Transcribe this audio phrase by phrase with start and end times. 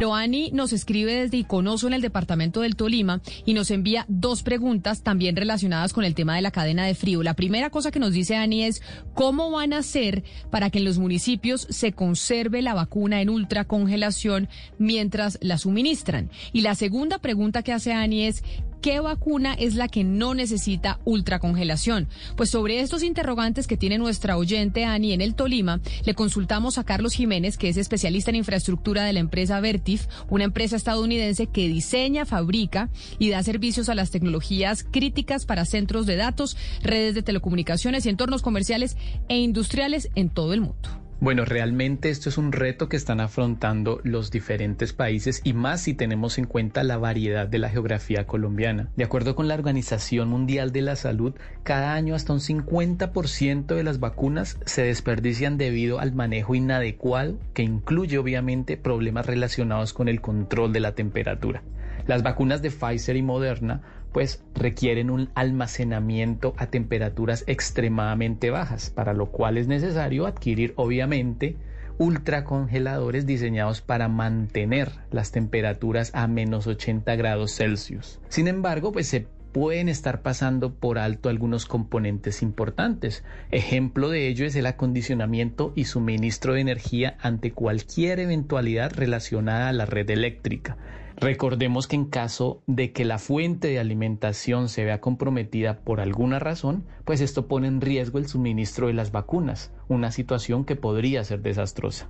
[0.00, 5.02] Loani nos escribe desde Iconoso en el departamento del Tolima y nos envía dos preguntas
[5.02, 7.24] también relacionadas con el tema de la cadena de frío.
[7.24, 8.80] La primera cosa que nos dice Ani es
[9.14, 14.48] cómo van a hacer para que en los municipios se conserve la vacuna en ultracongelación
[14.78, 16.30] mientras la suministran.
[16.52, 18.44] Y la segunda pregunta que hace Ani es
[18.80, 22.08] ¿Qué vacuna es la que no necesita ultracongelación?
[22.36, 26.84] Pues sobre estos interrogantes que tiene nuestra oyente Ani en el Tolima, le consultamos a
[26.84, 31.66] Carlos Jiménez, que es especialista en infraestructura de la empresa Vertif, una empresa estadounidense que
[31.66, 37.22] diseña, fabrica y da servicios a las tecnologías críticas para centros de datos, redes de
[37.22, 38.96] telecomunicaciones y entornos comerciales
[39.28, 41.07] e industriales en todo el mundo.
[41.20, 45.92] Bueno, realmente esto es un reto que están afrontando los diferentes países y más si
[45.92, 48.88] tenemos en cuenta la variedad de la geografía colombiana.
[48.94, 53.82] De acuerdo con la Organización Mundial de la Salud, cada año hasta un 50% de
[53.82, 60.20] las vacunas se desperdician debido al manejo inadecuado que incluye obviamente problemas relacionados con el
[60.20, 61.64] control de la temperatura.
[62.08, 69.12] Las vacunas de Pfizer y Moderna pues requieren un almacenamiento a temperaturas extremadamente bajas, para
[69.12, 71.56] lo cual es necesario adquirir obviamente
[71.98, 78.20] ultracongeladores diseñados para mantener las temperaturas a menos 80 grados Celsius.
[78.30, 83.22] Sin embargo, pues se pueden estar pasando por alto algunos componentes importantes.
[83.50, 89.72] Ejemplo de ello es el acondicionamiento y suministro de energía ante cualquier eventualidad relacionada a
[89.74, 90.78] la red eléctrica
[91.20, 96.38] Recordemos que en caso de que la fuente de alimentación se vea comprometida por alguna
[96.38, 101.24] razón, pues esto pone en riesgo el suministro de las vacunas, una situación que podría
[101.24, 102.08] ser desastrosa.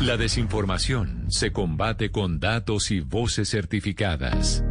[0.00, 4.64] La desinformación se combate con datos y voces certificadas.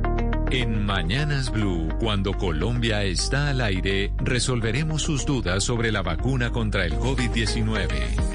[0.51, 6.85] En Mañanas Blue, cuando Colombia está al aire, resolveremos sus dudas sobre la vacuna contra
[6.85, 8.34] el COVID-19.